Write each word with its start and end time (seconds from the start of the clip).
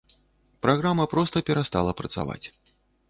Праграма 0.65 1.05
проста 1.13 1.37
перастала 1.49 1.91
працаваць. 2.01 2.43